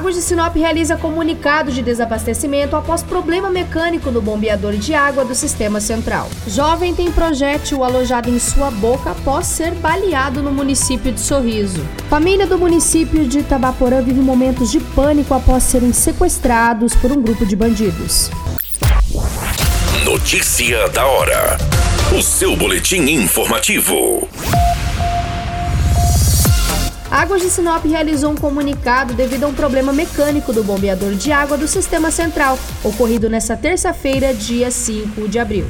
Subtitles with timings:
[0.00, 5.34] Águas de Sinop realiza comunicado de desabastecimento após problema mecânico no bombeador de água do
[5.34, 6.30] sistema central.
[6.46, 11.86] Jovem tem projétil alojado em sua boca após ser baleado no município de Sorriso.
[12.08, 17.44] Família do município de Tabaporã vive momentos de pânico após serem sequestrados por um grupo
[17.44, 18.30] de bandidos.
[20.02, 21.58] Notícia da hora.
[22.18, 24.26] O seu boletim informativo.
[27.10, 31.58] Águas de Sinop realizou um comunicado devido a um problema mecânico do bombeador de água
[31.58, 35.66] do sistema central, ocorrido nesta terça-feira, dia 5 de abril.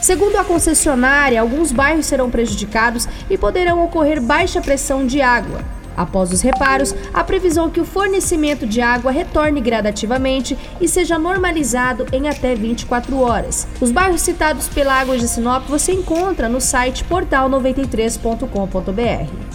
[0.00, 5.60] Segundo a concessionária, alguns bairros serão prejudicados e poderão ocorrer baixa pressão de água.
[5.94, 11.18] Após os reparos, a previsão é que o fornecimento de água retorne gradativamente e seja
[11.18, 13.68] normalizado em até 24 horas.
[13.78, 19.47] Os bairros citados pela Águas de Sinop você encontra no site portal93.com.br.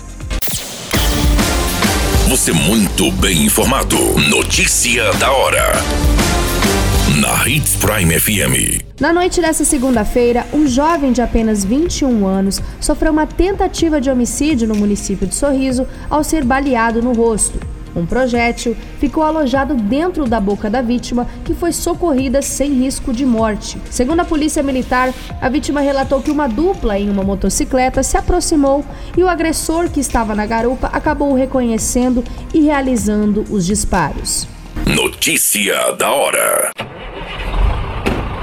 [2.34, 3.96] Você muito bem informado.
[4.28, 5.72] Notícia da hora.
[7.22, 8.82] Na Hits Prime FM.
[9.00, 14.68] Na noite dessa segunda-feira, um jovem de apenas 21 anos sofreu uma tentativa de homicídio
[14.68, 17.60] no município de Sorriso ao ser baleado no rosto.
[17.96, 23.26] Um projétil ficou alojado dentro da boca da vítima, que foi socorrida sem risco de
[23.26, 23.78] morte.
[23.90, 28.84] Segundo a polícia militar, a vítima relatou que uma dupla em uma motocicleta se aproximou
[29.18, 34.48] e o agressor que estava na garupa acabou reconhecendo e realizando os disparos.
[34.86, 36.93] Notícia da hora.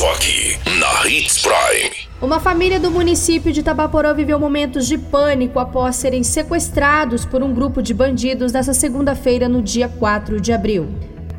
[0.00, 1.90] Só aqui na Hits Prime.
[2.22, 7.52] Uma família do município de Tabaporã viveu momentos de pânico após serem sequestrados por um
[7.52, 10.88] grupo de bandidos nesta segunda-feira, no dia 4 de abril.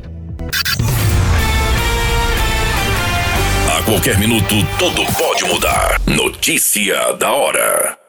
[3.73, 6.01] A qualquer minuto, tudo pode mudar.
[6.05, 8.04] Notícia da hora.